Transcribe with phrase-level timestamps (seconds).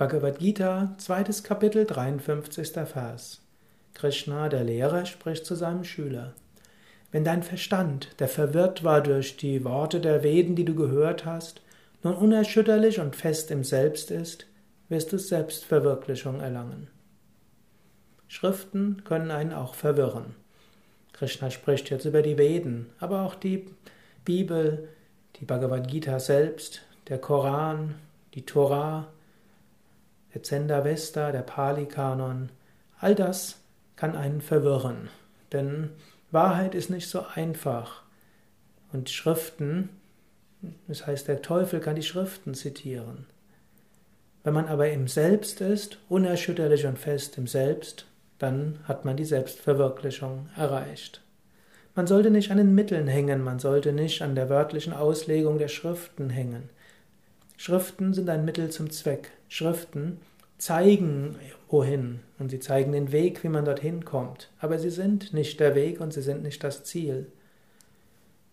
[0.00, 2.70] Bhagavad Gita, zweites Kapitel, 53.
[2.86, 3.42] Vers.
[3.92, 6.32] Krishna, der Lehrer, spricht zu seinem Schüler.
[7.12, 11.60] Wenn dein Verstand, der verwirrt war durch die Worte der Veden, die du gehört hast,
[12.02, 14.46] nun unerschütterlich und fest im Selbst ist,
[14.88, 16.88] wirst du Selbstverwirklichung erlangen.
[18.26, 20.34] Schriften können einen auch verwirren.
[21.12, 23.66] Krishna spricht jetzt über die Veden, aber auch die
[24.24, 24.88] Bibel,
[25.36, 27.96] die Bhagavad Gita selbst, der Koran,
[28.32, 29.06] die Torah,
[30.34, 32.50] der Zenda-Vesta, der Pali-Kanon,
[32.98, 33.58] all das
[33.96, 35.08] kann einen verwirren,
[35.52, 35.90] denn
[36.30, 38.02] Wahrheit ist nicht so einfach.
[38.92, 39.88] Und Schriften,
[40.88, 43.26] das heißt, der Teufel kann die Schriften zitieren.
[44.42, 48.06] Wenn man aber im Selbst ist, unerschütterlich und fest im Selbst,
[48.38, 51.22] dann hat man die Selbstverwirklichung erreicht.
[51.94, 55.68] Man sollte nicht an den Mitteln hängen, man sollte nicht an der wörtlichen Auslegung der
[55.68, 56.70] Schriften hängen.
[57.62, 59.32] Schriften sind ein Mittel zum Zweck.
[59.50, 60.22] Schriften
[60.56, 61.36] zeigen
[61.68, 64.48] wohin und sie zeigen den Weg, wie man dorthin kommt.
[64.60, 67.26] Aber sie sind nicht der Weg und sie sind nicht das Ziel.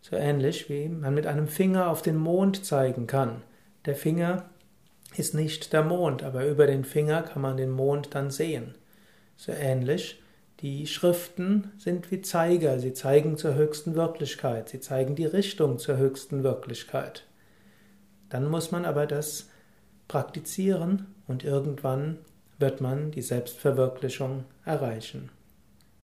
[0.01, 3.43] So ähnlich wie man mit einem Finger auf den Mond zeigen kann.
[3.85, 4.49] Der Finger
[5.15, 8.75] ist nicht der Mond, aber über den Finger kann man den Mond dann sehen.
[9.37, 10.21] So ähnlich,
[10.59, 15.95] die Schriften sind wie Zeiger, sie zeigen zur höchsten Wirklichkeit, sie zeigen die Richtung zur
[15.95, 17.23] höchsten Wirklichkeit.
[18.29, 19.49] Dann muss man aber das
[20.07, 22.19] praktizieren und irgendwann
[22.59, 25.29] wird man die Selbstverwirklichung erreichen.